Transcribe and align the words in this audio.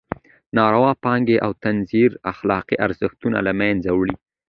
ناروا 0.57 0.91
پانګې 1.03 1.37
او 1.45 1.51
تزویر 1.63 2.11
اخلاقي 2.31 2.75
ارزښتونه 2.85 3.37
له 3.45 3.51
مېنځه 3.59 3.91
وړي. 3.95 4.15